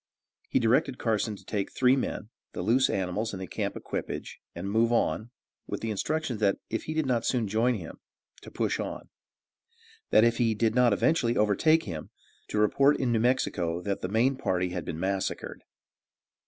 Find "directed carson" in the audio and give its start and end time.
0.57-1.35